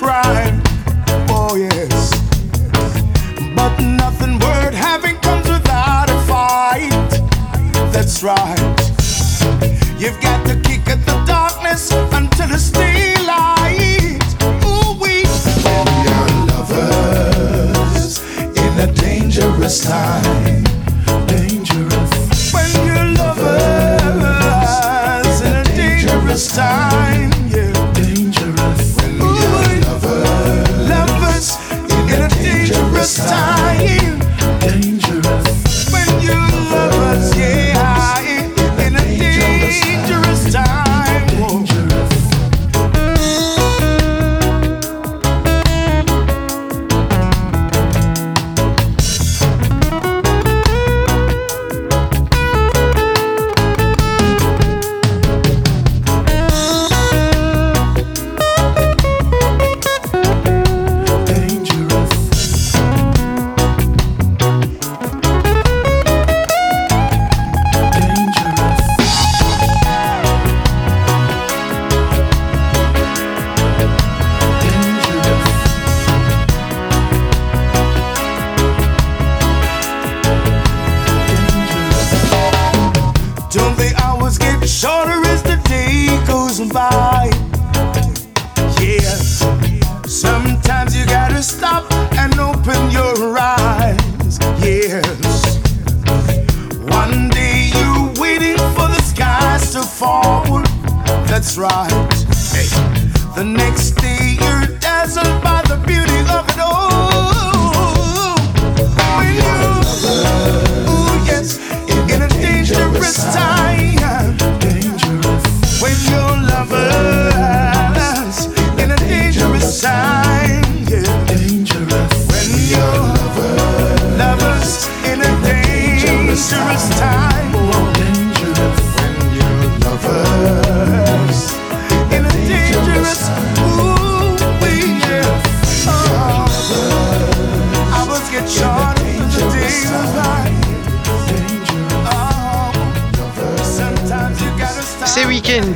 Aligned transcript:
Crime. 0.00 0.62
Oh 1.28 1.56
yes. 1.56 2.10
But 3.54 3.78
nothing 3.80 4.38
worth 4.38 4.72
having 4.72 5.16
comes 5.16 5.46
without 5.46 6.08
a 6.08 6.18
fight. 6.30 7.10
That's 7.92 8.22
right. 8.22 8.78
You've 9.98 10.18
got 10.22 10.46
to 10.46 10.56
kick 10.62 10.88
at 10.88 11.04
the 11.04 11.22
darkness 11.26 11.92
until 11.92 12.50
it's 12.50 12.70
daylight. 12.70 14.24
Ooh, 14.64 14.96
we 15.02 15.24
are 15.68 16.28
lovers 16.48 18.20
in 18.56 18.72
a 18.80 18.90
dangerous 18.94 19.84
time. 19.84 20.59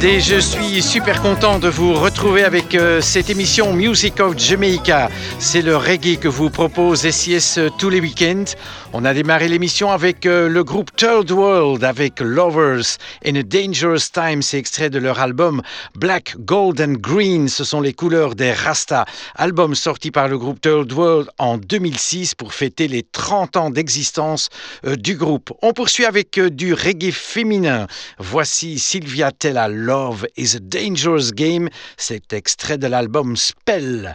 Et 0.05 0.21
je 0.21 0.39
suis 0.39 0.83
super 0.83 1.23
content 1.23 1.59
de 1.59 1.69
vous 1.69 1.95
retrouver 1.95 2.45
avec 2.45 2.75
euh, 2.75 3.01
cette 3.01 3.31
émission 3.31 3.73
Music 3.73 4.21
of 4.21 4.39
Jamaica. 4.39 5.09
C'est 5.47 5.61
le 5.61 5.77
reggae 5.77 6.17
que 6.19 6.27
vous 6.27 6.49
propose 6.49 7.09
SIS 7.09 7.59
euh, 7.59 7.69
tous 7.79 7.91
les 7.91 8.01
week-ends. 8.01 8.47
On 8.95 9.05
a 9.05 9.13
démarré 9.13 9.47
l'émission 9.47 9.91
avec 9.93 10.25
euh, 10.25 10.49
le 10.49 10.65
groupe 10.65 10.91
Third 10.97 11.31
World 11.31 11.85
avec 11.85 12.19
Lovers 12.21 12.97
in 13.25 13.37
a 13.37 13.43
Dangerous 13.43 14.09
Time. 14.13 14.41
C'est 14.41 14.59
extrait 14.59 14.89
de 14.89 14.99
leur 14.99 15.21
album 15.21 15.61
Black, 15.95 16.35
Gold 16.39 16.81
and 16.81 16.95
Green. 16.95 17.49
Ce 17.49 17.63
sont 17.63 17.83
les 17.83 17.93
couleurs 17.93 18.35
des 18.35 18.53
Rasta. 18.53 19.05
Album 19.37 19.75
sorti 19.75 20.11
par 20.11 20.29
le 20.29 20.39
groupe 20.39 20.63
Third 20.63 20.91
World 20.91 21.29
en 21.39 21.59
2006 21.59 22.35
pour 22.35 22.55
fêter 22.55 22.89
les 22.89 23.03
30 23.03 23.57
ans 23.57 23.71
d'existence 23.71 24.49
euh, 24.87 24.97
du 24.97 25.15
groupe. 25.15 25.53
On 25.61 25.75
poursuit 25.75 26.07
avec 26.07 26.41
du 26.41 26.73
reggae 26.73 27.13
féminin. 27.13 27.87
Voici 28.19 28.79
Sylvia 28.79 29.31
Tella, 29.31 29.69
Love 29.69 30.27
is 30.39 30.57
a 30.57 30.61
Dangerous 30.61 31.33
Game. 31.33 31.69
C'est 31.99 32.33
extrait 32.33 32.79
de 32.79 32.87
l'album 32.87 33.37
Spell. 33.37 34.15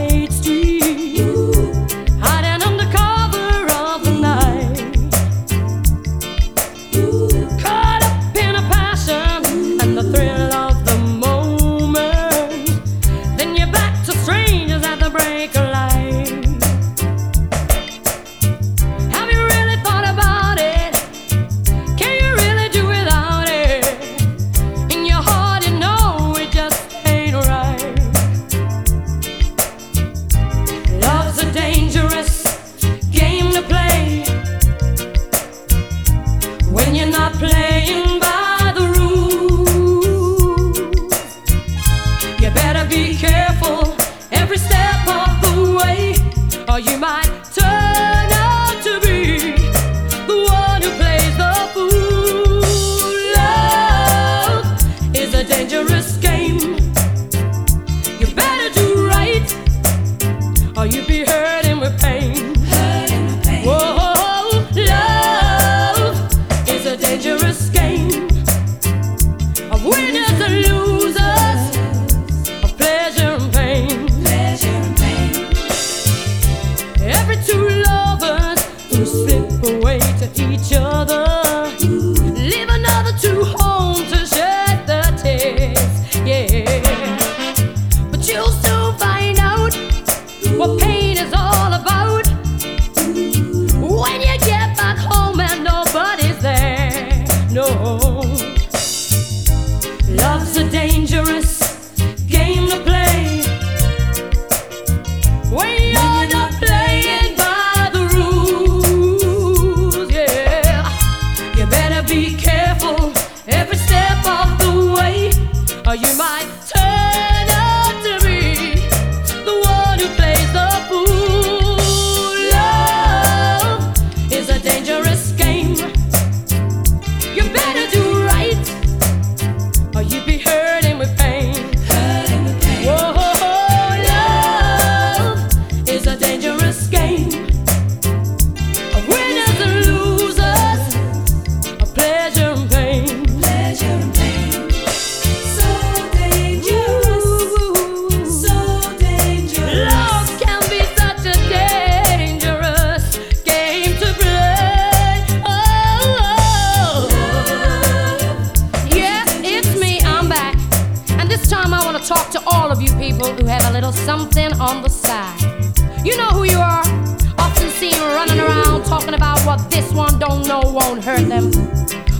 hurt 171.01 171.27
them. 171.27 171.49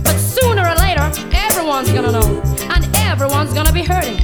But 0.02 0.16
sooner 0.18 0.66
or 0.66 0.74
later, 0.74 1.10
everyone's 1.32 1.92
gonna 1.92 2.12
know, 2.12 2.42
and 2.70 2.84
everyone's 2.96 3.52
gonna 3.52 3.72
be 3.72 3.82
hurting. 3.82 4.18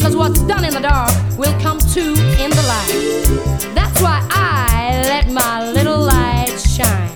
Cause 0.00 0.16
what's 0.16 0.40
done 0.42 0.64
in 0.64 0.72
the 0.72 0.80
dark 0.80 1.10
will 1.36 1.52
come 1.60 1.78
to 1.78 2.00
in 2.42 2.50
the 2.50 2.64
light. 2.66 3.74
That's 3.74 4.00
why 4.00 4.26
I 4.30 5.02
let 5.04 5.30
my 5.30 5.70
little 5.72 5.98
light 5.98 6.56
shine. 6.58 7.10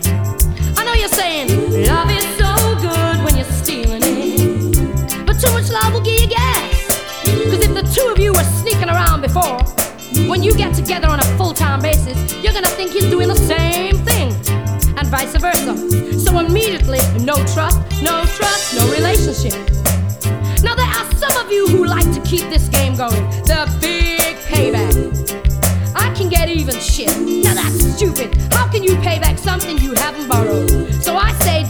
I 0.76 0.84
know 0.84 0.92
you're 0.92 1.08
saying, 1.08 1.48
love 1.86 2.10
is 2.10 2.26
so 2.36 2.52
good 2.80 3.24
when 3.24 3.36
you're 3.36 3.52
stealing 3.62 4.02
it. 4.04 5.26
But 5.26 5.40
too 5.40 5.52
much 5.52 5.70
love 5.70 5.94
will 5.94 6.02
give 6.02 6.20
you 6.20 6.28
gas. 6.28 6.86
Cause 7.24 7.62
if 7.64 7.74
the 7.74 7.88
two 7.94 8.06
of 8.12 8.18
you 8.18 8.32
were 8.32 8.44
sneaking 8.60 8.88
around 8.90 9.22
before, 9.22 9.58
when 10.28 10.42
you 10.42 10.54
get 10.54 10.74
together 10.74 11.08
on 11.08 11.20
a 11.20 11.36
full 11.38 11.54
time 11.54 11.80
basis, 11.80 12.34
you're 12.42 12.52
gonna 12.52 12.68
think 12.68 12.90
he's 12.92 13.08
doing 13.08 13.28
the 13.28 13.36
same 13.36 13.96
thing, 14.04 14.32
and 14.98 15.08
vice 15.08 15.34
versa 15.36 16.01
immediately 16.46 16.98
no 17.24 17.34
trust, 17.54 17.80
no 18.02 18.24
trust, 18.36 18.76
no 18.76 18.90
relationship. 18.92 19.52
Now, 20.62 20.74
there 20.74 20.86
are 20.86 21.06
some 21.14 21.44
of 21.44 21.50
you 21.50 21.66
who 21.68 21.84
like 21.84 22.10
to 22.14 22.20
keep 22.22 22.48
this 22.50 22.68
game 22.68 22.96
going. 22.96 23.22
The 23.44 23.66
big 23.80 24.36
payback. 24.46 24.94
I 25.94 26.12
can 26.14 26.28
get 26.28 26.48
even 26.48 26.78
shit. 26.78 27.10
Now, 27.44 27.54
that's 27.54 27.84
stupid. 27.96 28.34
How 28.52 28.68
can 28.70 28.82
you 28.82 28.96
pay 28.96 29.18
back 29.18 29.38
something 29.38 29.78
you 29.78 29.94
haven't 29.94 30.28
borrowed? 30.28 30.92
So 31.02 31.16
I 31.16 31.32
say, 31.44 31.64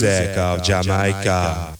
music 0.00 0.36
of 0.36 0.62
Jamaica. 0.62 1.77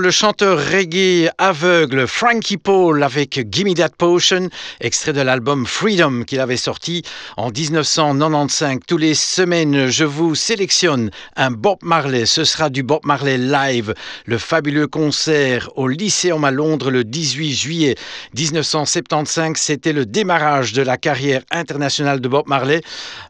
Le 0.00 0.10
chanteur 0.10 0.58
reggae 0.58 1.28
aveugle 1.36 2.06
Frankie 2.06 2.56
Paul 2.56 3.02
avec 3.02 3.40
Gimme 3.50 3.74
That 3.74 3.90
Potion, 3.98 4.48
extrait 4.80 5.12
de 5.12 5.20
l'album 5.20 5.66
Freedom 5.66 6.22
qu'il 6.24 6.40
avait 6.40 6.56
sorti 6.56 7.02
en 7.36 7.50
1995. 7.50 8.78
Tous 8.86 8.96
les 8.96 9.14
semaines, 9.14 9.88
je 9.88 10.04
vous 10.04 10.34
sélectionne 10.34 11.10
un 11.36 11.50
Bob 11.50 11.78
Marley. 11.82 12.24
Ce 12.24 12.44
sera 12.44 12.70
du 12.70 12.82
Bob 12.82 13.00
Marley 13.04 13.36
live, 13.36 13.94
le 14.24 14.38
fabuleux 14.38 14.86
concert 14.86 15.68
au 15.76 15.86
Lycéum 15.86 16.44
à 16.44 16.50
Londres 16.50 16.90
le 16.90 17.04
18 17.04 17.52
juillet 17.52 17.94
1975. 18.34 19.56
C'était 19.56 19.92
le 19.92 20.06
démarrage 20.06 20.72
de 20.72 20.82
la 20.82 20.96
carrière 20.96 21.42
internationale 21.50 22.20
de 22.20 22.28
Bob 22.28 22.48
Marley. 22.48 22.80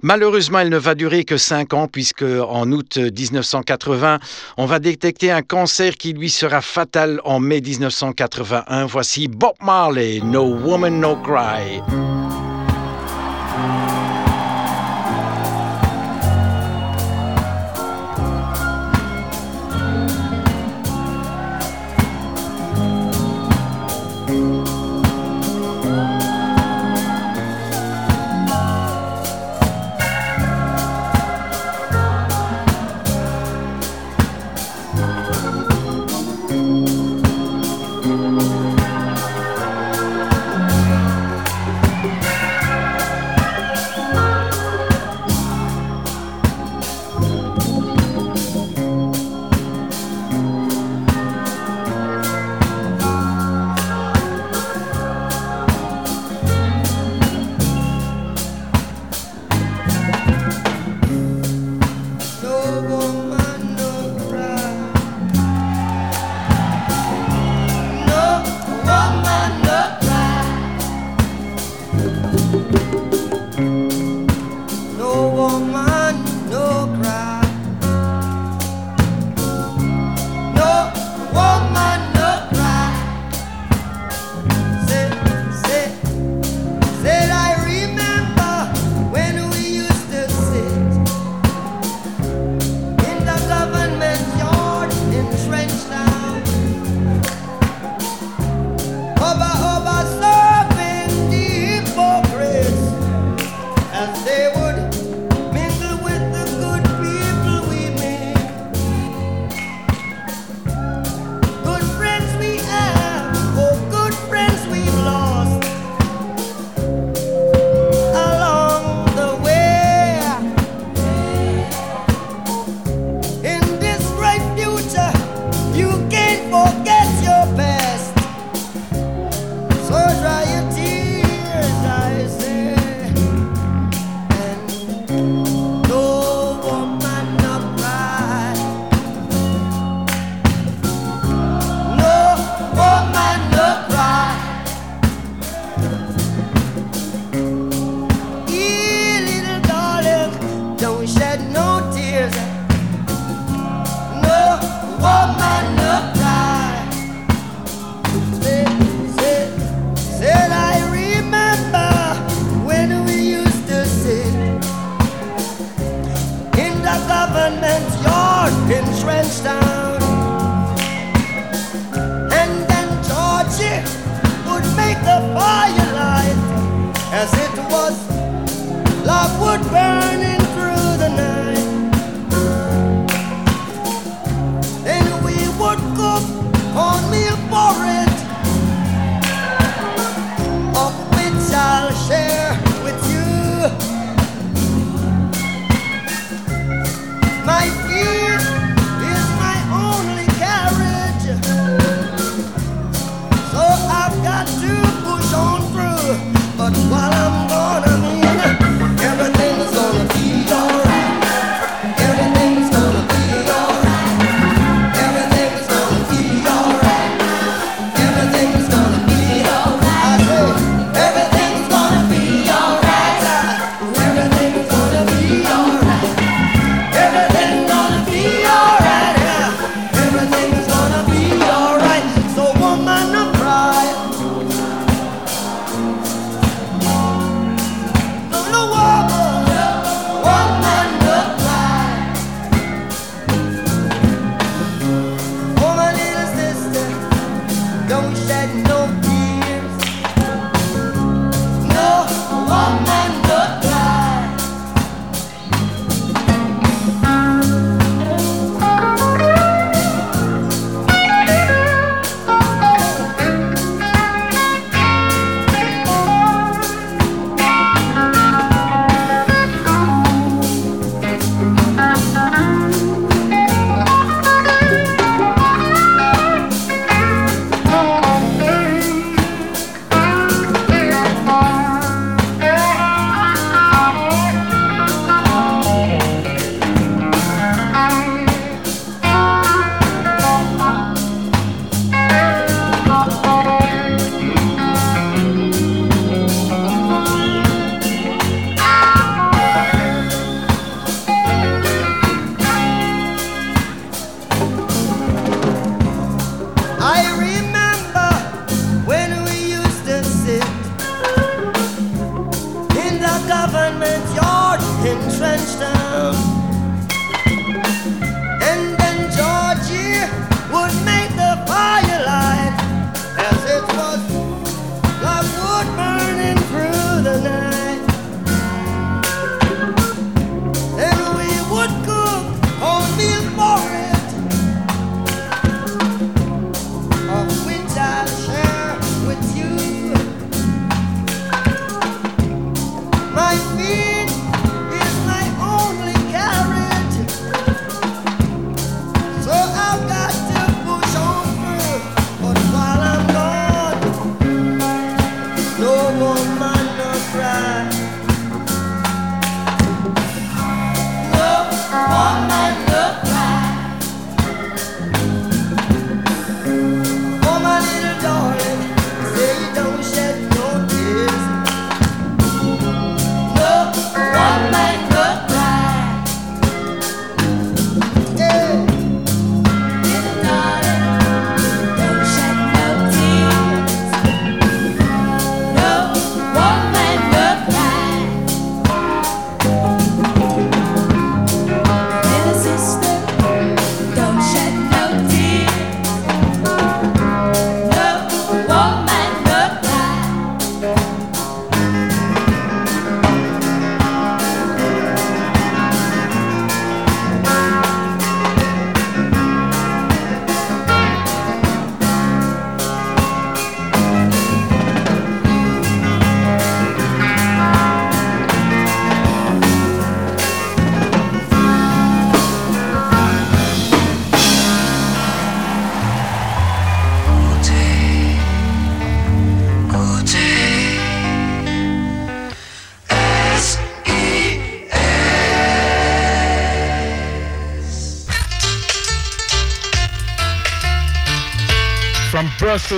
Malheureusement, 0.02 0.60
elle 0.60 0.68
ne 0.68 0.78
va 0.78 0.94
durer 0.94 1.24
que 1.24 1.36
5 1.36 1.74
ans 1.74 1.88
puisque 1.88 2.22
en 2.22 2.70
août 2.70 2.96
1980, 2.96 4.20
on 4.56 4.66
va 4.66 4.78
détecter 4.78 5.32
un 5.32 5.42
cancer 5.42 5.96
qui 5.96 6.12
lui 6.12 6.30
sera 6.30 6.59
fatal 6.62 7.20
en 7.24 7.40
mai 7.40 7.60
1981. 7.60 8.86
Voici 8.88 9.28
Bob 9.28 9.56
Marley, 9.60 10.20
No 10.20 10.42
Woman, 10.42 11.00
No 11.00 11.20
Cry. 11.22 12.19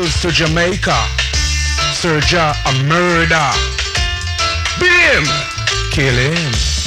To 0.03 0.33
Jamaica. 0.33 0.97
Sirja 1.95 2.57
a 2.67 2.73
murder. 2.89 3.53
Beat 4.81 4.91
him! 4.91 5.25
Kill 5.93 6.15
him. 6.15 6.82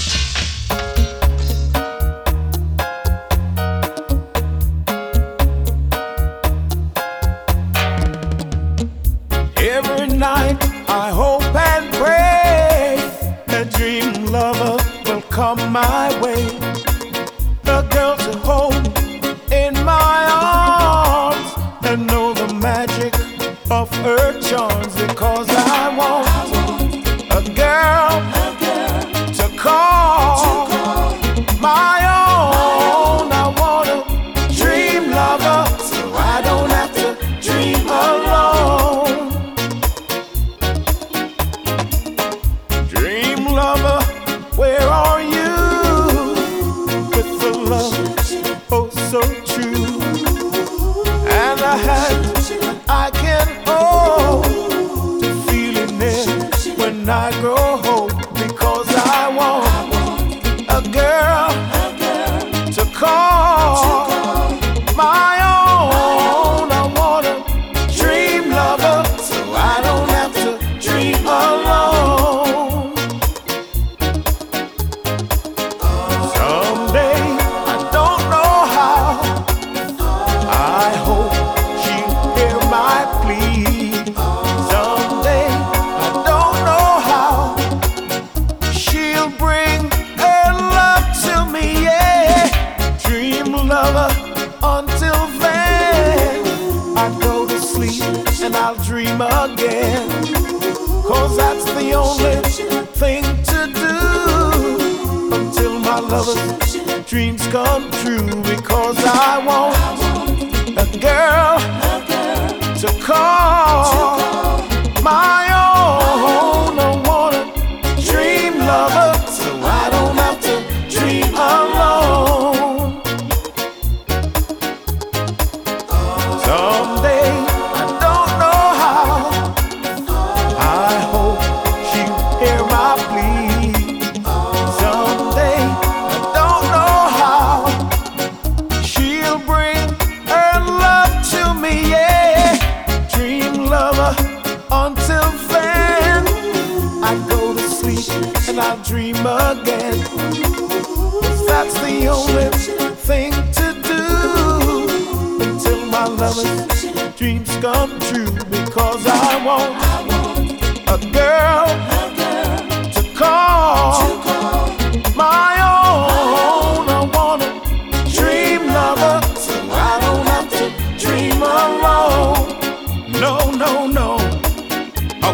come 107.55 107.89
true. 107.91 108.14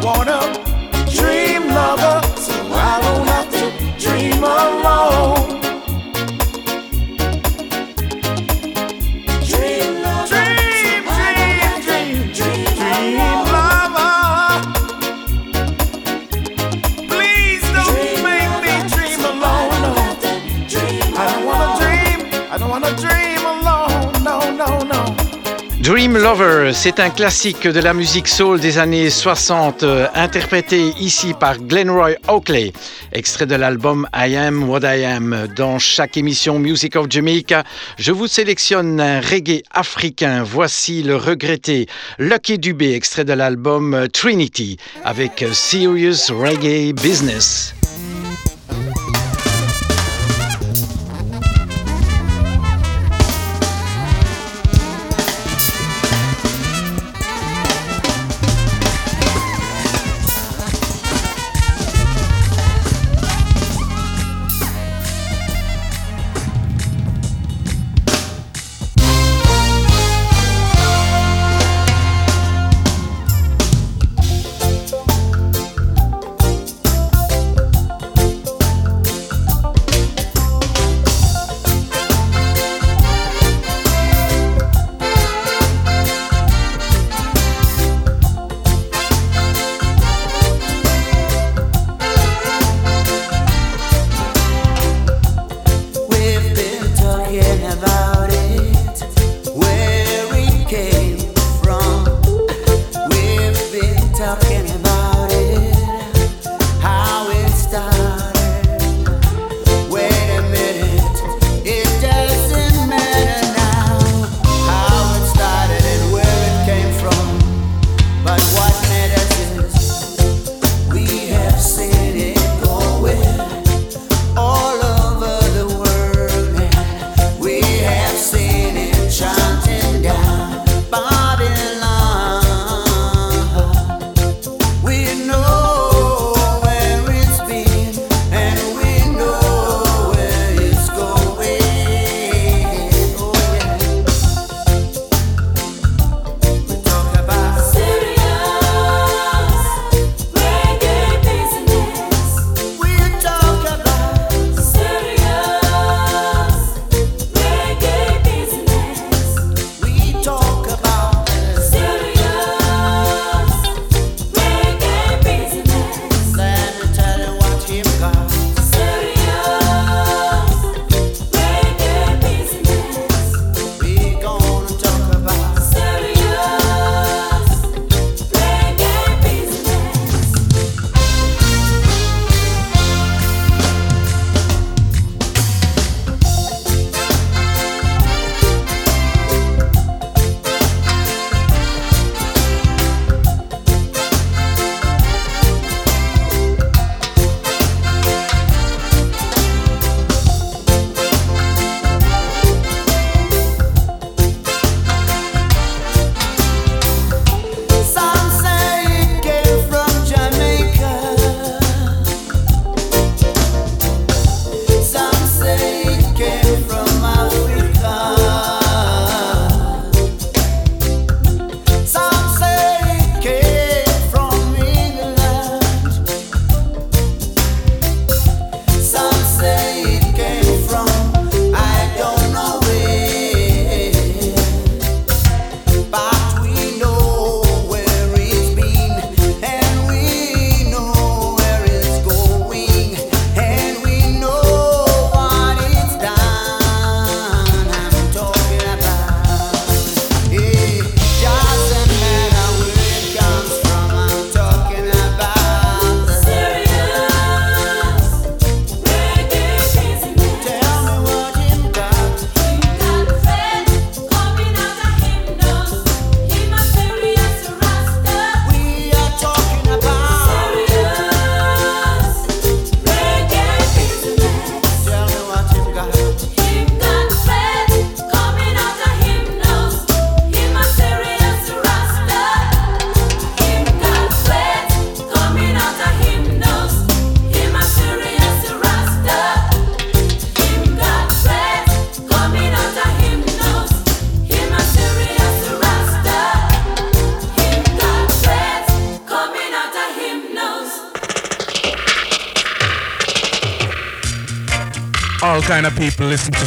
wanna 0.04 0.71
Dream 25.92 26.18
Lover, 26.18 26.72
c'est 26.74 27.02
un 27.02 27.10
classique 27.10 27.68
de 27.68 27.82
la 27.82 27.94
musique 27.94 28.30
soul 28.30 28.62
des 28.62 28.78
années 28.78 29.10
60, 29.10 29.84
euh, 29.84 30.08
interprété 30.16 30.94
ici 30.98 31.34
par 31.38 31.58
Glenroy 31.58 32.12
Oakley, 32.30 32.72
extrait 33.12 33.46
de 33.46 33.56
l'album 33.56 34.08
I 34.16 34.38
Am 34.38 34.70
What 34.70 34.84
I 34.84 35.04
Am. 35.04 35.50
Dans 35.54 35.80
chaque 35.80 36.16
émission 36.16 36.60
Music 36.60 36.96
of 36.96 37.08
Jamaica, 37.10 37.66
je 37.98 38.14
vous 38.14 38.28
sélectionne 38.28 39.02
un 39.02 39.20
reggae 39.20 39.64
africain. 39.70 40.44
Voici 40.44 41.04
le 41.04 41.18
regretté 41.18 41.88
Lucky 42.20 42.58
Dubé, 42.58 42.94
extrait 42.94 43.26
de 43.26 43.34
l'album 43.34 43.94
euh, 43.94 44.08
Trinity, 44.08 44.78
avec 45.04 45.44
euh, 45.44 45.52
Serious 45.52 46.34
Reggae 46.34 46.94
Business. 46.94 47.76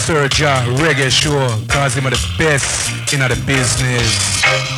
Sir 0.07 0.29
Ja 0.37 0.63
Reggae 0.83 1.11
Show, 1.11 1.49
cause 1.67 1.95
him 1.95 2.07
are 2.07 2.11
the 2.11 2.19
best 2.37 2.91
in 3.15 3.21
the 3.21 3.37
business. 3.47 4.74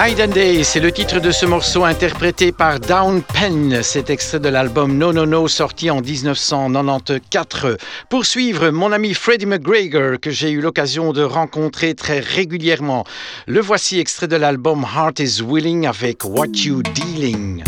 Night 0.00 0.20
and 0.20 0.28
Day, 0.28 0.62
c'est 0.62 0.78
le 0.78 0.92
titre 0.92 1.18
de 1.18 1.32
ce 1.32 1.44
morceau 1.44 1.82
interprété 1.82 2.52
par 2.52 2.78
Down 2.78 3.20
Pen. 3.20 3.80
C'est 3.82 4.10
extrait 4.10 4.38
de 4.38 4.48
l'album 4.48 4.96
No 4.96 5.12
No 5.12 5.26
No 5.26 5.48
sorti 5.48 5.90
en 5.90 6.00
1994. 6.00 7.76
Pour 8.08 8.24
suivre, 8.24 8.70
mon 8.70 8.92
ami 8.92 9.12
Freddie 9.12 9.46
McGregor, 9.46 10.20
que 10.22 10.30
j'ai 10.30 10.52
eu 10.52 10.60
l'occasion 10.60 11.12
de 11.12 11.24
rencontrer 11.24 11.96
très 11.96 12.20
régulièrement. 12.20 13.04
Le 13.48 13.60
voici 13.60 13.98
extrait 13.98 14.28
de 14.28 14.36
l'album 14.36 14.84
Heart 14.84 15.18
is 15.18 15.42
Willing 15.42 15.84
avec 15.88 16.24
What 16.24 16.52
You 16.54 16.80
Dealing. 16.94 17.64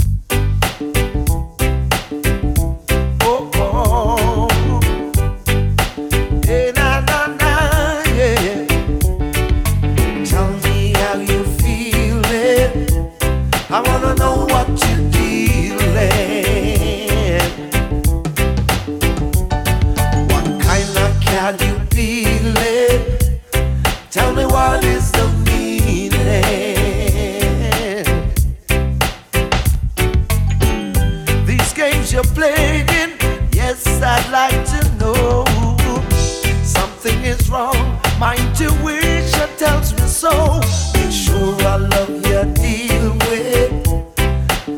So. 40.21 40.61
Make 40.95 41.11
sure 41.11 41.57
I 41.63 41.77
love 41.77 42.27
your 42.27 42.45
deal 42.53 43.13
with, 43.25 43.89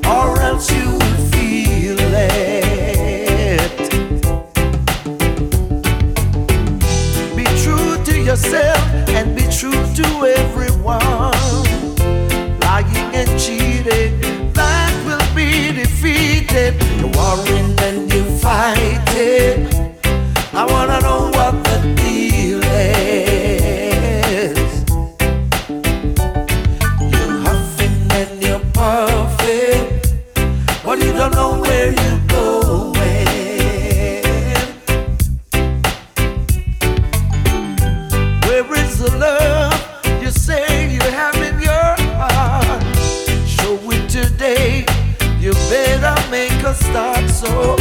or 0.06 0.40
else 0.40 0.70
you 0.70 0.88
will 1.00 1.20
feel 1.32 1.98
it. 1.98 3.76
Be 7.34 7.44
true 7.62 7.94
to 8.04 8.14
yourself 8.22 8.86
and 9.16 9.34
be 9.34 9.42
true 9.58 9.82
to 9.98 10.06
everyone. 10.40 11.00
Lying 12.62 13.10
and 13.20 13.30
cheating, 13.40 14.52
that 14.52 14.92
will 15.06 15.28
be 15.34 15.72
defeated. 15.72 16.72
You're 17.00 17.10
warring 17.16 17.58
and 17.58 17.71
start. 46.74 47.30
So 47.30 47.71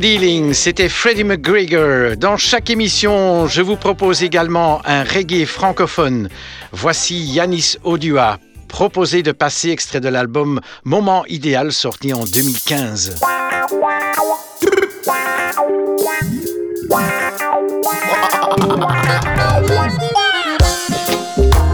Dealing, 0.00 0.52
c'était 0.52 0.88
Freddie 0.88 1.24
McGregor. 1.24 2.16
Dans 2.16 2.36
chaque 2.36 2.70
émission, 2.70 3.46
je 3.46 3.62
vous 3.62 3.76
propose 3.76 4.22
également 4.22 4.82
un 4.84 5.04
reggae 5.04 5.46
francophone. 5.46 6.28
Voici 6.72 7.16
Yanis 7.16 7.76
Odua, 7.82 8.38
proposé 8.68 9.22
de 9.22 9.32
passer 9.32 9.70
extrait 9.70 10.00
de 10.00 10.08
l'album 10.08 10.60
Moment 10.84 11.24
idéal 11.26 11.72
sorti 11.72 12.12
en 12.12 12.24
2015. 12.24 13.20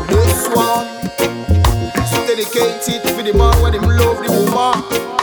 This 0.08 0.48
one 0.54 0.86
is 1.96 2.10
dedicated 2.26 3.02
for 3.10 3.22
the 3.22 3.32
man 3.34 3.62
when 3.62 3.74
him 3.74 3.82
love 3.82 4.22
the 4.24 4.30
woman. 4.30 5.21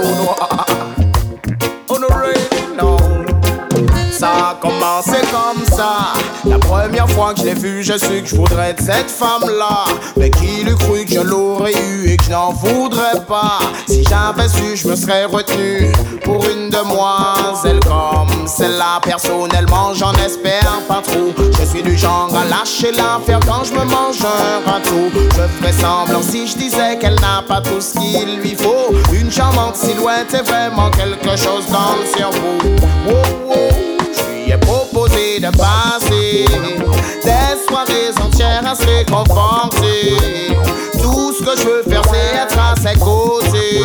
I 0.00 0.67
Ça 4.18 4.50
a 4.50 4.54
commencé 4.60 5.12
comme 5.30 5.64
ça. 5.76 6.12
La 6.44 6.58
première 6.58 7.08
fois 7.08 7.32
que 7.34 7.40
je 7.40 7.44
l'ai 7.44 7.54
vue, 7.54 7.84
je 7.84 7.92
suis 7.96 8.20
que 8.20 8.28
je 8.28 8.34
voudrais 8.34 8.70
être 8.70 8.82
cette 8.82 9.08
femme-là. 9.08 9.84
Mais 10.16 10.28
qui 10.30 10.64
l'eût 10.64 10.74
cru 10.74 11.04
que 11.04 11.12
je 11.14 11.20
l'aurais 11.20 11.72
eu 11.72 12.08
et 12.10 12.16
que 12.16 12.24
je 12.24 12.30
n'en 12.30 12.52
voudrais 12.52 13.20
pas? 13.28 13.60
Si 13.86 14.02
j'avais 14.02 14.48
su, 14.48 14.76
je 14.76 14.88
me 14.88 14.96
serais 14.96 15.26
retenu 15.26 15.92
pour 16.24 16.44
une 16.46 16.68
demoiselle 16.68 17.78
comme 17.86 18.48
celle-là. 18.48 18.98
Personnellement, 19.04 19.94
j'en 19.94 20.12
espère 20.14 20.80
pas 20.88 21.00
trop. 21.00 21.32
Je 21.56 21.64
suis 21.64 21.84
du 21.84 21.96
genre 21.96 22.28
à 22.34 22.44
lâcher 22.44 22.90
l'affaire 22.90 23.38
quand 23.46 23.62
je 23.62 23.72
me 23.72 23.84
mange 23.84 24.18
un 24.20 24.68
râteau. 24.68 25.12
Je 25.14 25.58
ferais 25.60 25.72
semblant 25.80 26.22
si 26.22 26.48
je 26.48 26.56
disais 26.56 26.98
qu'elle 26.98 27.20
n'a 27.20 27.44
pas 27.46 27.60
tout 27.60 27.80
ce 27.80 27.92
qu'il 27.92 28.40
lui 28.40 28.56
faut. 28.56 28.92
Une 29.12 29.30
charmante 29.30 29.76
silhouette 29.76 30.34
est 30.34 30.42
vraiment 30.42 30.90
quelque 30.90 31.36
chose 31.36 31.66
dans 31.70 31.94
le 32.00 32.04
cerveau. 32.04 32.58
Wow, 33.06 33.54
wow 33.54 33.87
est 34.52 34.58
proposé 34.58 35.40
de 35.40 35.50
passer 35.56 36.44
des 37.24 37.66
soirées 37.66 38.12
entières 38.22 38.62
à 38.66 38.74
se 38.74 38.86
réconforter. 38.86 40.16
Tout 41.00 41.32
ce 41.32 41.44
que 41.44 41.60
je 41.60 41.68
veux 41.68 41.82
faire, 41.82 42.02
c'est 42.10 42.36
être 42.36 42.58
à 42.58 42.74
ses 42.76 42.98
côtés. 42.98 43.82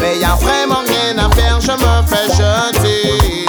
Mais 0.00 0.18
y 0.18 0.24
a 0.24 0.34
vraiment 0.36 0.82
rien 0.86 1.18
à 1.18 1.34
faire, 1.34 1.60
je 1.60 1.72
me 1.72 2.06
fais 2.06 2.28
jeter. 2.30 3.46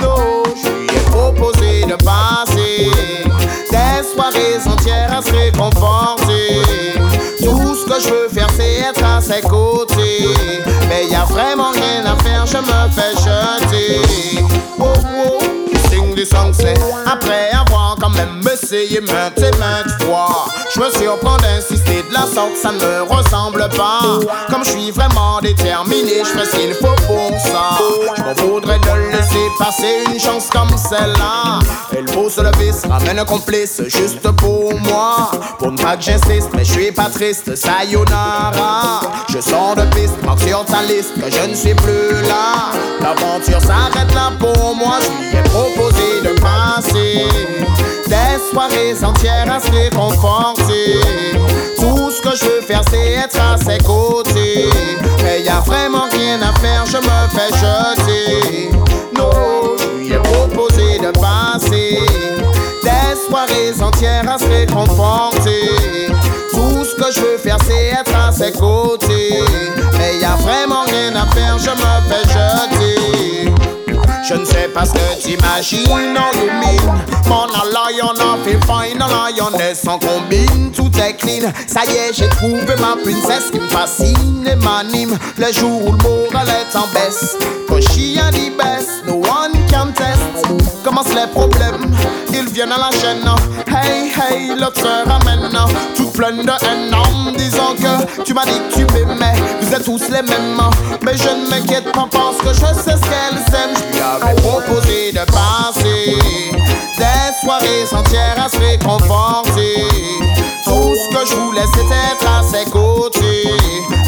Non, 0.00 0.42
je 0.62 0.68
lui 0.68 0.86
ai 0.86 1.00
proposé 1.10 1.84
de 1.84 1.94
passer 2.04 2.90
des 3.70 4.14
soirées 4.14 4.58
entières 4.66 5.16
à 5.18 5.22
se 5.22 5.32
réconforter. 5.32 6.62
Tout 7.42 7.74
ce 7.74 7.86
que 7.86 8.00
je 8.00 8.08
veux 8.08 8.28
faire, 8.28 8.48
c'est 8.56 8.80
être 8.80 9.04
à 9.04 9.20
ses 9.20 9.40
côtés. 9.40 10.28
Mais 10.88 11.06
y 11.06 11.14
a 11.14 11.24
vraiment 11.24 11.70
rien 11.70 12.04
à 12.04 12.22
faire, 12.22 12.46
je 12.46 12.58
me 12.58 12.90
fais 12.90 13.14
jeter. 13.16 14.00
Oh, 14.78 14.84
oh, 14.84 15.38
oh 15.40 15.51
après 17.06 17.50
avoir 17.50 17.96
quand 18.00 18.10
même 18.10 18.40
essayé 18.52 19.00
maintes 19.00 19.38
et 19.38 19.56
maintes 19.58 20.02
fois. 20.02 20.46
Je 20.74 20.80
me 20.80 20.90
surprends 20.90 21.36
d'insister 21.38 21.81
ça 22.26 22.72
ne 22.72 22.78
me 22.78 23.02
ressemble 23.02 23.68
pas. 23.76 24.00
Comme 24.50 24.64
je 24.64 24.70
suis 24.70 24.90
vraiment 24.90 25.40
déterminé, 25.40 26.22
je 26.24 26.38
fais 26.38 26.44
ce 26.44 26.56
qu'il 26.56 26.74
faut 26.74 26.94
pour 27.06 27.38
ça. 27.40 27.78
Je 28.16 28.22
m'en 28.22 28.32
voudrais 28.34 28.78
de 28.78 29.10
laisser 29.10 29.48
passer 29.58 30.04
une 30.12 30.20
chance 30.20 30.48
comme 30.50 30.70
celle-là. 30.76 31.58
Elle 31.96 32.04
pose 32.04 32.38
le 32.38 32.50
vice, 32.58 32.82
ramène 32.88 33.18
un 33.18 33.24
complice 33.24 33.82
juste 33.88 34.28
pour 34.32 34.74
moi. 34.80 35.30
Pour 35.58 35.72
ne 35.72 35.76
pas 35.76 35.96
que 35.96 36.02
j'insiste, 36.02 36.50
mais 36.54 36.64
je 36.64 36.72
suis 36.72 36.92
pas 36.92 37.10
triste, 37.10 37.54
sayonara. 37.56 39.00
Je 39.28 39.40
sors 39.40 39.74
de 39.76 39.84
piste, 39.94 40.22
marque 40.24 40.40
sur 40.40 40.64
ta 40.64 40.82
liste 40.82 41.14
que 41.20 41.30
je 41.30 41.48
ne 41.48 41.54
suis 41.54 41.74
plus 41.74 42.22
là. 42.28 42.70
L'aventure 43.00 43.60
s'arrête 43.60 44.14
là 44.14 44.32
pour 44.38 44.76
moi, 44.76 44.98
je 45.00 45.08
lui 45.08 45.38
ai 45.38 45.42
proposé 45.42 46.20
de 46.22 46.40
passer 46.40 47.26
des 48.06 48.50
soirées 48.50 48.94
entières 49.04 49.52
à 49.52 49.60
se 49.60 49.70
réconforter. 49.70 51.00
Tout 52.12 52.18
ce 52.18 52.30
que 52.30 52.36
je 52.36 52.44
veux 52.44 52.60
faire, 52.60 52.82
c'est 52.90 53.12
être 53.12 53.40
à 53.40 53.56
ses 53.56 53.78
côtés. 53.78 54.68
Mais 55.22 55.40
y 55.40 55.48
a 55.48 55.60
vraiment 55.60 56.10
rien 56.12 56.42
à 56.42 56.52
faire, 56.60 56.84
je 56.84 56.98
me 56.98 57.28
fais 57.30 57.48
jeter. 57.56 58.70
Non, 59.16 59.30
je 59.78 59.98
lui 59.98 60.10
proposé 60.18 60.98
de 60.98 61.10
passer 61.18 62.00
des 62.82 63.26
soirées 63.26 63.80
entières 63.80 64.30
à 64.30 64.38
se 64.38 64.44
réconforter. 64.44 65.70
Tout 66.50 66.84
ce 66.84 66.94
que 66.96 67.10
je 67.14 67.20
veux 67.20 67.38
faire, 67.38 67.56
c'est 67.66 67.98
être 67.98 68.14
à 68.14 68.30
ses 68.30 68.52
côtés. 68.52 69.42
Mais 69.96 70.18
y 70.18 70.24
a 70.24 70.36
vraiment 70.36 70.82
rien 70.82 71.16
à 71.16 71.26
faire, 71.34 71.56
je 71.58 71.70
me 71.70 72.10
fais 72.10 72.28
jeter. 72.28 73.81
Je 74.32 74.38
ne 74.38 74.44
sais 74.46 74.68
pas 74.68 74.86
ce 74.86 74.92
que 74.92 75.20
t'imagines, 75.20 76.14
non 76.14 76.32
you 76.32 76.50
mean 76.52 77.02
Mon 77.28 77.44
a 77.44 77.64
lion, 77.66 78.14
a 78.18 78.38
fait 78.42 78.58
fine, 78.64 79.02
a 79.02 79.30
lioness 79.30 79.86
en 79.86 79.98
combine, 79.98 80.72
tout 80.74 80.90
est 80.98 81.14
clean. 81.16 81.52
Ça 81.66 81.82
y 81.84 81.90
est, 81.90 82.14
j'ai 82.14 82.28
trouvé 82.30 82.74
ma 82.80 82.96
princesse 82.96 83.50
qui 83.50 83.58
me 83.58 83.68
fascine 83.68 84.46
et 84.50 84.56
m'anime. 84.56 85.18
Le 85.36 85.52
jour 85.52 85.86
où 85.86 85.92
le 85.92 85.98
moral 85.98 86.48
est 86.48 86.76
en 86.76 86.86
baisse 86.94 87.36
Quand 87.68 87.80
chien 87.92 88.30
dit 88.30 88.50
baisse, 88.50 89.02
no 89.06 89.16
one 89.16 89.52
can 89.70 89.88
test. 89.94 90.22
Commence 90.82 91.12
les 91.14 91.26
problèmes, 91.30 91.81
ils 92.42 92.52
viennent 92.52 92.72
à 92.72 92.78
la 92.78 92.90
chaîne 92.90 93.24
Hey, 93.68 94.10
hey, 94.10 94.48
l'autre 94.58 94.80
se 94.80 95.08
ramène 95.08 95.50
Toute 95.96 96.12
pleine 96.12 96.44
de 96.44 96.50
haine 96.50 96.94
en 96.94 97.32
disant 97.32 97.74
que 97.76 98.22
Tu 98.22 98.34
m'as 98.34 98.44
dit 98.44 98.60
que 98.68 98.74
tu 98.74 98.84
m'aimais, 98.92 99.34
vous 99.60 99.74
êtes 99.74 99.84
tous 99.84 100.00
les 100.10 100.22
mêmes 100.22 100.60
Mais 101.02 101.16
je 101.16 101.28
ne 101.28 101.50
m'inquiète 101.50 101.90
pas 101.92 102.08
parce 102.10 102.38
que 102.38 102.52
je 102.52 102.74
sais 102.74 102.96
ce 102.96 103.08
qu'elles 103.08 103.54
aiment. 103.54 103.76
Je 103.76 103.96
lui 103.96 104.00
avais 104.00 104.34
proposé 104.40 105.12
de 105.12 105.24
passer 105.30 106.16
Des 106.98 107.44
soirées 107.44 107.84
entières 107.92 108.44
à 108.44 108.48
se 108.48 108.58
réconforter. 108.58 109.84
Tout 110.64 110.94
ce 110.94 111.16
que 111.16 111.26
je 111.26 111.34
voulais 111.34 111.66
c'était 111.74 112.12
être 112.12 112.26
à 112.26 112.42
ses 112.42 112.70
côtés. 112.70 113.50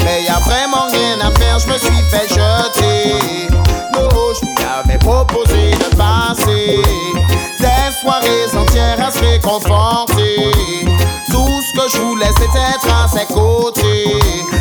Mais 0.03 0.23
y 0.23 0.29
a 0.29 0.39
vraiment 0.39 0.87
rien 0.91 1.19
à 1.21 1.31
faire, 1.39 1.59
je 1.59 1.67
me 1.67 1.77
suis 1.77 2.03
fait 2.09 2.27
jeter. 2.29 3.47
Non, 3.93 4.09
je 4.33 4.45
lui 4.45 4.55
avais 4.65 4.97
proposé 4.97 5.71
de 5.71 5.95
passer 5.95 7.24
soirées 8.05 8.55
entières 8.55 9.07
à 9.07 9.11
se 9.11 9.19
réconforter. 9.19 10.51
Tout 11.31 11.61
ce 11.61 11.73
que 11.79 11.91
je 11.91 11.97
voulais 12.01 12.31
c'était 12.37 12.91
à 12.91 13.07
ses 13.07 13.25
côtés. 13.33 14.19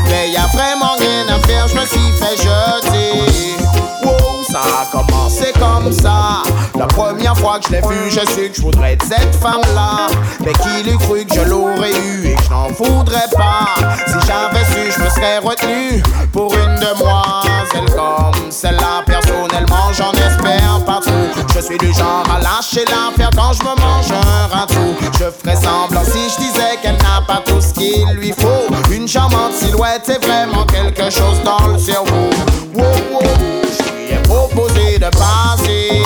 Mais 0.09 0.31
y 0.31 0.37
a 0.37 0.47
vraiment 0.47 0.95
rien 0.99 1.29
à 1.29 1.39
faire, 1.47 1.69
je 1.69 1.75
me 1.75 1.87
suis 1.87 2.13
fait 2.19 2.37
jeter. 2.37 3.57
Wow, 4.03 4.45
ça 4.51 4.61
a 4.61 4.87
commencé 4.91 5.53
comme 5.59 5.93
ça. 5.93 6.43
La 6.79 6.87
première 6.87 7.37
fois 7.37 7.59
que 7.59 7.67
je 7.69 7.73
l'ai 7.73 7.81
vue, 7.83 8.11
je 8.11 8.21
sais 8.33 8.49
que 8.49 8.57
je 8.57 8.63
voudrais 8.63 8.95
être 8.95 9.05
cette 9.05 9.35
femme-là. 9.37 10.09
Mais 10.41 10.53
qui 10.53 10.83
l'eût 10.83 10.99
cru 10.99 11.25
que 11.25 11.35
je 11.35 11.43
l'aurais 11.43 11.93
eu 11.93 12.27
et 12.29 12.35
que 12.35 12.43
je 12.43 12.51
n'en 12.51 12.69
voudrais 12.69 13.29
pas? 13.37 13.69
Si 14.07 14.15
j'avais 14.27 14.65
su, 14.65 14.93
je 14.97 15.05
me 15.05 15.11
serais 15.11 15.39
retenu 15.39 16.03
pour 16.33 16.53
une 16.55 16.75
demoiselle 16.77 17.95
comme 17.95 18.51
celle-là. 18.51 19.03
Personnellement, 19.07 19.93
j'en 19.93 20.13
espère 20.13 20.85
pas 20.85 21.01
trop 21.01 21.14
Je 21.55 21.61
suis 21.61 21.79
du 21.79 21.93
genre 21.93 22.25
à 22.29 22.41
lâcher 22.41 22.85
l'affaire 22.89 23.31
quand 23.37 23.53
je 23.53 23.63
me 23.63 23.77
mange 23.81 24.11
un 24.11 24.47
ratou 24.49 24.97
Je 25.13 25.31
ferais 25.31 25.55
semblant 25.55 26.03
si 26.05 26.29
je 26.29 26.47
disais 26.47 26.77
qu'elle 26.83 26.97
n'a 26.97 27.23
pas 27.25 27.43
tout 27.47 27.61
ce 27.61 27.73
qu'il 27.73 28.05
lui 28.17 28.33
faut. 28.33 28.93
Une 28.93 29.07
charmante 29.07 29.53
silhouette 29.53 30.09
est 30.09 30.27
vraiment 30.27 30.67
quelque 30.67 31.09
chose 31.11 31.41
dans 31.45 31.69
le 31.69 31.79
cerveau. 31.79 32.29
Wow, 32.75 32.83
wow, 33.13 33.23
je 33.63 33.93
lui 33.95 34.13
ai 34.15 34.23
proposé 34.25 34.99
de 34.99 35.09
passer. 35.11 36.03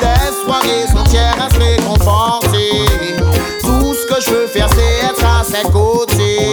Des 0.00 0.44
soirées 0.44 0.86
entières 0.98 1.36
à 1.40 1.54
se 1.54 1.60
réconforter. 1.60 2.84
Tout 3.60 3.94
ce 3.94 4.12
que 4.12 4.20
je 4.20 4.30
veux 4.30 4.46
faire 4.48 4.68
c'est 4.74 5.06
être 5.06 5.24
à 5.24 5.44
ses 5.44 5.70
côtés. 5.70 6.52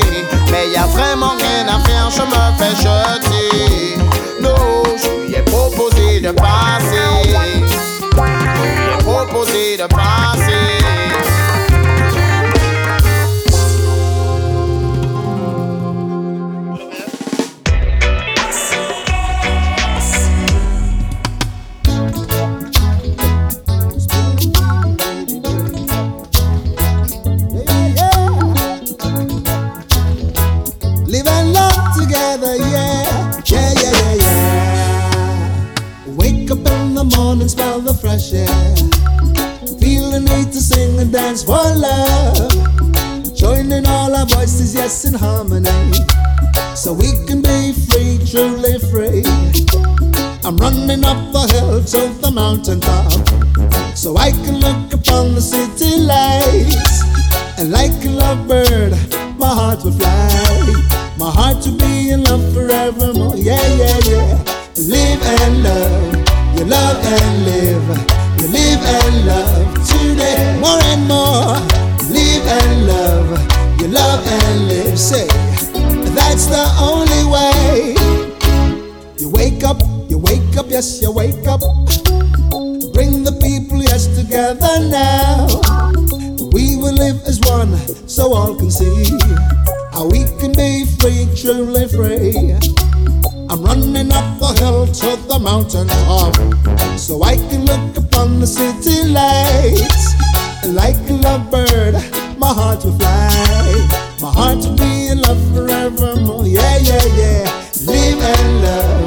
Mais 0.51 0.69
y 0.69 0.78
a 0.78 0.86
vraiment 0.86 1.34
rien 1.39 1.67
à 1.67 1.80
faire, 1.80 2.11
je 2.11 2.22
me 2.22 2.57
fais 2.59 2.76
jeter 2.76 3.31
lui 9.46 9.74
ai 9.74 9.88
proposé 9.88 10.81
upon 98.22 98.39
the 98.39 98.47
city 98.47 99.07
lights. 99.09 100.13
Like 100.67 100.95
a 101.09 101.15
lovebird, 101.26 101.93
my 102.38 102.53
heart 102.53 102.84
will 102.86 102.97
fly. 102.97 103.88
My 104.22 104.32
heart 104.32 104.57
will 104.57 104.76
be 104.78 105.07
in 105.07 105.22
love 105.22 105.41
forevermore. 105.53 106.45
Yeah, 106.45 106.78
yeah, 106.78 107.05
yeah. 107.17 107.45
Live 107.86 108.22
and 108.22 108.61
love, 108.61 109.01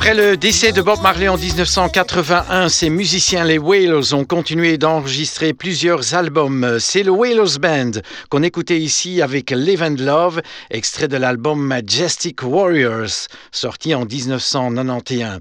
Après 0.00 0.14
le 0.14 0.38
décès 0.38 0.72
de 0.72 0.80
Bob 0.80 1.02
Marley 1.02 1.28
en 1.28 1.36
1981, 1.36 2.70
ses 2.70 2.88
musiciens, 2.88 3.44
les 3.44 3.58
Whalers, 3.58 4.14
ont 4.14 4.24
continué 4.24 4.78
d'enregistrer 4.78 5.52
plusieurs 5.52 6.14
albums. 6.14 6.78
C'est 6.80 7.02
le 7.02 7.10
Whalers 7.10 7.58
Band 7.60 7.90
qu'on 8.30 8.42
écoutait 8.42 8.78
ici 8.78 9.20
avec 9.20 9.50
Live 9.50 9.82
and 9.82 9.96
Love, 9.98 10.40
extrait 10.70 11.06
de 11.06 11.18
l'album 11.18 11.60
Majestic 11.60 12.42
Warriors, 12.42 13.28
sorti 13.52 13.94
en 13.94 14.06
1991. 14.06 15.38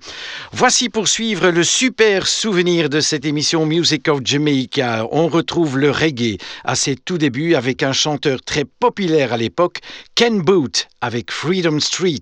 Voici 0.51 0.89
pour 0.89 1.07
suivre 1.07 1.51
le 1.51 1.63
super 1.63 2.27
souvenir 2.27 2.89
de 2.89 2.99
cette 2.99 3.23
émission 3.23 3.65
Music 3.65 4.09
of 4.09 4.19
Jamaica. 4.25 5.07
On 5.13 5.29
retrouve 5.29 5.77
le 5.77 5.89
reggae 5.89 6.37
à 6.65 6.75
ses 6.75 6.97
tout 6.97 7.17
débuts 7.17 7.55
avec 7.55 7.81
un 7.81 7.93
chanteur 7.93 8.41
très 8.41 8.65
populaire 8.65 9.31
à 9.31 9.37
l'époque, 9.37 9.77
Ken 10.15 10.41
Boot, 10.41 10.89
avec 10.99 11.31
Freedom 11.31 11.79
Street 11.79 12.19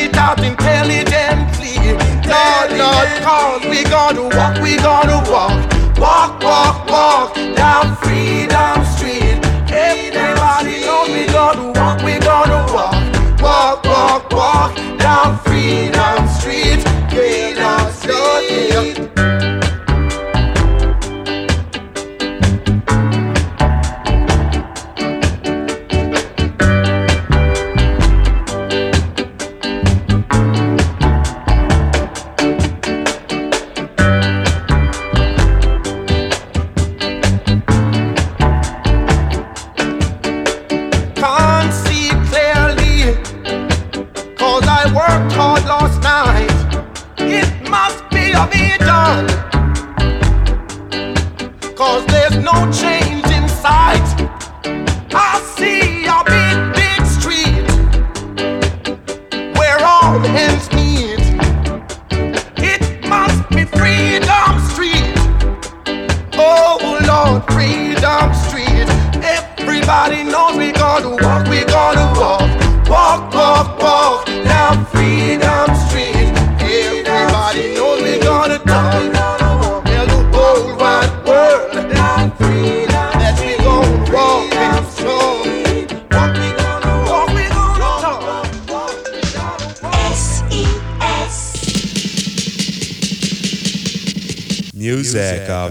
it 0.00 0.16
out 0.16 0.42
intelligently. 0.42 1.76
Lord, 2.24 2.70
Lord, 2.82 3.08
cause 3.22 3.64
we 3.66 3.84
gonna 3.84 4.22
walk, 4.36 4.60
we 4.62 4.76
gonna 4.76 5.20
walk. 5.30 5.52
Walk, 5.98 6.42
walk, 6.42 6.88
walk, 6.88 7.34
down 7.34 7.96
freedom. 7.96 8.79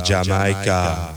Jamaica. 0.09 1.08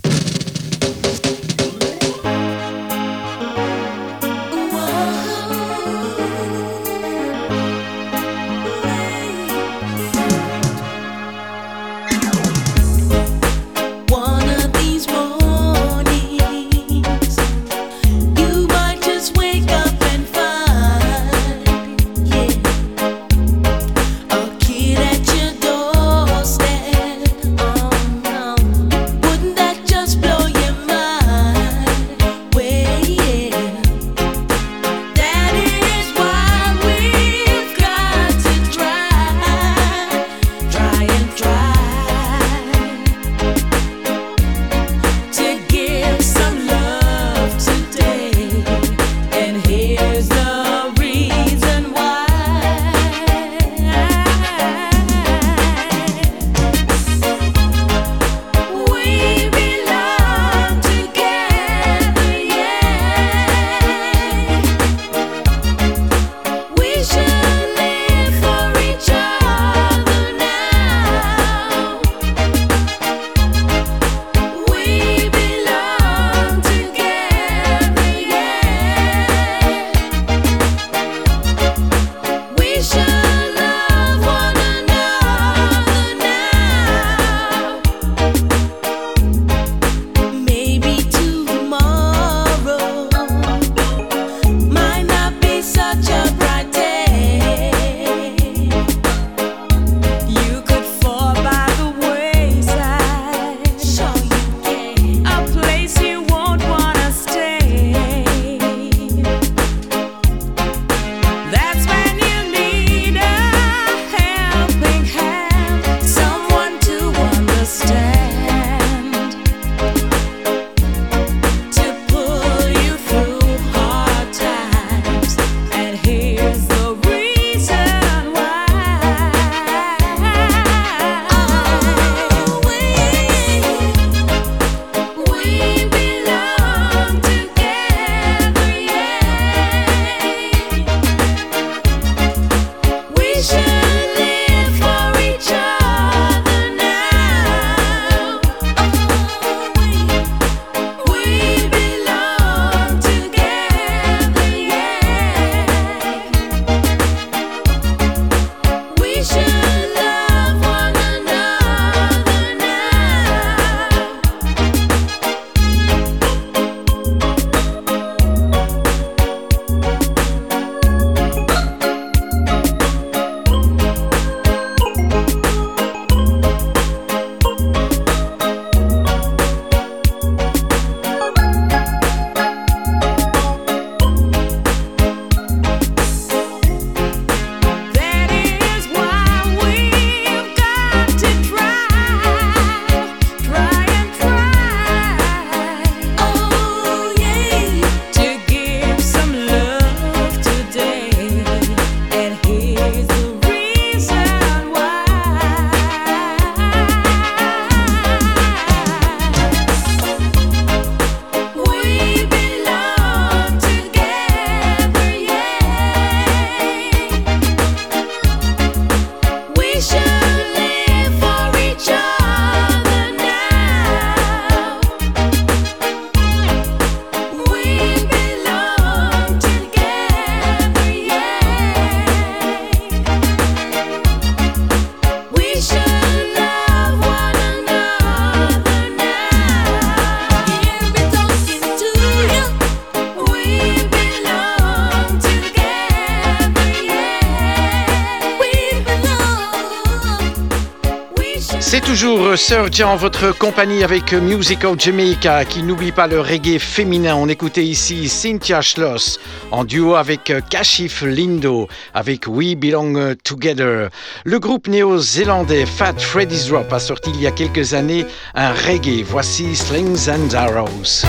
Toujours 251.83 252.37
Sir 252.37 252.67
John, 252.71 252.97
votre 252.97 253.37
compagnie 253.37 253.83
avec 253.83 254.13
Music 254.13 254.63
of 254.63 254.79
Jamaica, 254.79 255.43
qui 255.45 255.63
n'oublie 255.63 255.91
pas 255.91 256.07
le 256.07 256.19
reggae 256.21 256.57
féminin. 256.57 257.15
On 257.15 257.27
écoutait 257.27 257.65
ici 257.65 258.07
Cynthia 258.07 258.61
Schloss 258.61 259.19
en 259.51 259.65
duo 259.65 259.95
avec 259.95 260.31
Kashif 260.49 261.01
Lindo, 261.01 261.67
avec 261.93 262.25
We 262.27 262.55
Belong 262.55 263.15
Together. 263.23 263.89
Le 264.23 264.39
groupe 264.39 264.67
néo-zélandais 264.67 265.65
Fat 265.65 265.99
Freddy's 265.99 266.47
Drop 266.47 266.71
a 266.71 266.79
sorti 266.79 267.11
il 267.13 267.21
y 267.21 267.27
a 267.27 267.31
quelques 267.31 267.73
années 267.73 268.05
un 268.33 268.53
reggae. 268.53 269.03
Voici 269.03 269.55
Slings 269.55 270.09
and 270.09 270.33
Arrows. 270.33 271.03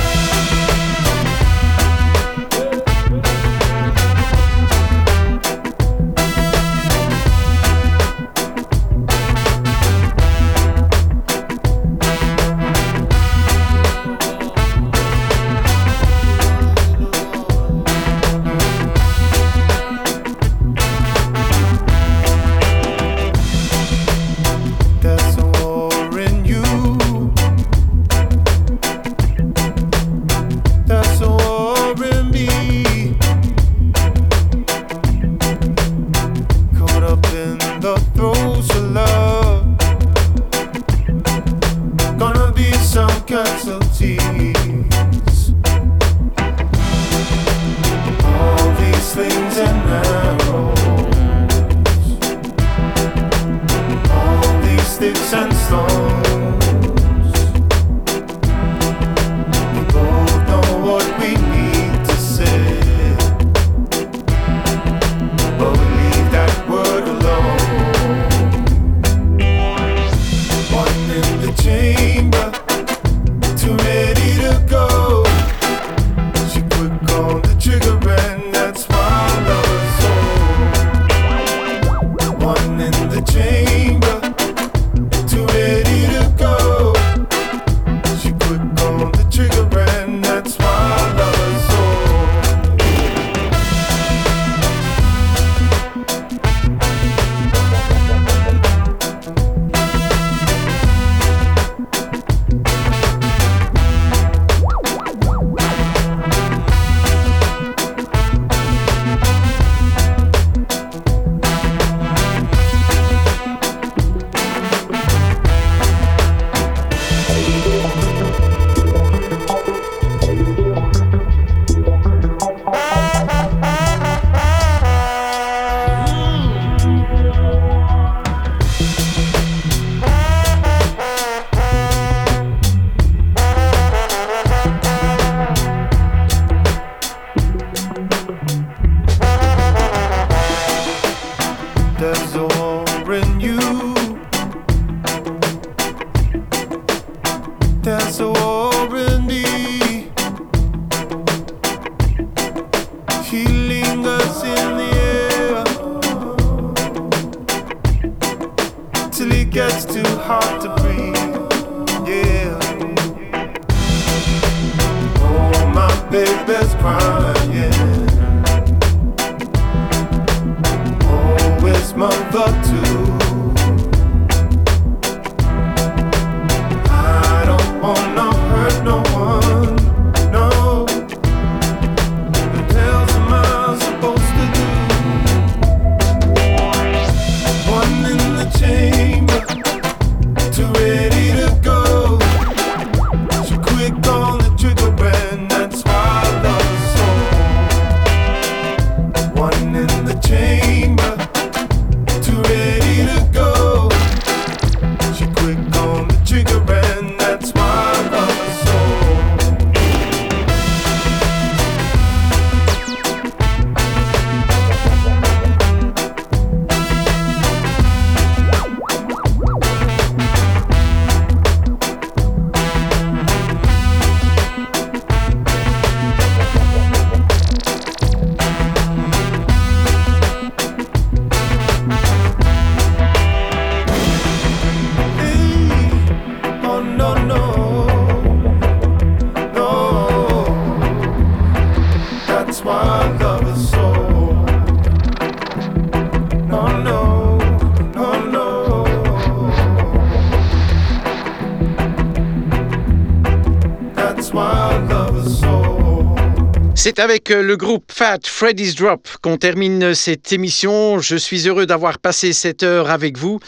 C'est 256.96 257.02
avec 257.02 257.32
euh, 257.32 257.42
le 257.42 257.56
groupe 257.56 257.90
Fat 257.90 258.18
Freddy's 258.24 258.76
Drop 258.76 259.08
qu'on 259.20 259.36
termine 259.36 259.94
cette 259.94 260.32
émission. 260.32 261.00
Je 261.00 261.16
suis 261.16 261.48
heureux 261.48 261.66
d'avoir 261.66 261.98
passé 261.98 262.32
cette 262.32 262.62
heure 262.62 262.88
avec 262.88 263.18
vous. 263.18 263.40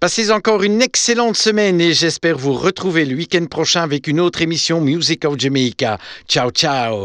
Passez 0.00 0.30
encore 0.30 0.62
une 0.62 0.80
excellente 0.80 1.36
semaine 1.36 1.82
et 1.82 1.92
j'espère 1.92 2.38
vous 2.38 2.54
retrouver 2.54 3.04
le 3.04 3.14
week-end 3.14 3.44
prochain 3.44 3.82
avec 3.82 4.06
une 4.06 4.20
autre 4.20 4.40
émission 4.40 4.80
Music 4.80 5.26
of 5.26 5.38
Jamaica. 5.38 5.98
Ciao, 6.28 6.50
ciao. 6.50 7.04